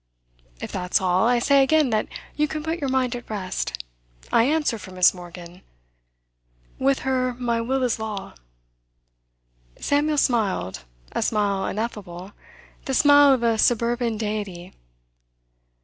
[0.59, 3.83] 'If that's all, I say again that you can put your mind at rest.
[4.31, 5.13] I answer for Miss.
[5.13, 5.61] Morgan.
[6.79, 8.33] With her my will is law.'
[9.79, 10.85] Samuel smiled.
[11.11, 12.31] A smile ineffable.
[12.85, 14.73] The smile of a suburban deity.